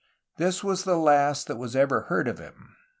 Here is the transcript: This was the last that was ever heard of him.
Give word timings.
This 0.37 0.63
was 0.63 0.83
the 0.83 0.97
last 0.97 1.45
that 1.45 1.57
was 1.59 1.75
ever 1.75 2.01
heard 2.09 2.27
of 2.27 2.39
him. 2.39 2.75